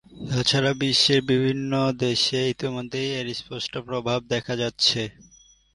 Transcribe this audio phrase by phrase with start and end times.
[0.29, 1.71] তাছাড়া বিশ্বের বিভিন্ন
[1.99, 5.01] দেশে ইতোমধ্যেই এর স্পষ্ট প্রভাব দেখা যাচ্ছে।